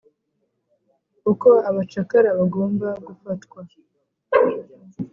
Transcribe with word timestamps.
Uko 1.31 1.49
abacakara 1.69 2.29
bagomba 2.39 2.87
gufatwa 3.05 3.59